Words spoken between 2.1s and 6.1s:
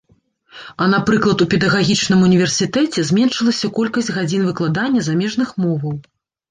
універсітэце зменшылася колькасць гадзін выкладання замежных моваў.